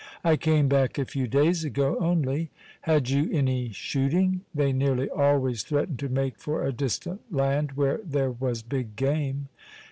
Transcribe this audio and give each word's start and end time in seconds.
"I 0.23 0.35
came 0.35 0.67
back 0.67 0.97
a 0.97 1.05
few 1.05 1.27
days 1.27 1.63
ago 1.63 1.95
only." 1.99 2.49
"Had 2.81 3.11
you 3.11 3.29
any 3.31 3.69
shooting?" 3.71 4.41
(They 4.51 4.73
nearly 4.73 5.07
always 5.11 5.61
threatened 5.61 5.99
to 5.99 6.09
make 6.09 6.39
for 6.39 6.65
a 6.65 6.73
distant 6.73 7.21
land 7.31 7.73
where 7.73 7.99
there 8.03 8.31
was 8.31 8.63
big 8.63 8.95
game.) 8.95 9.47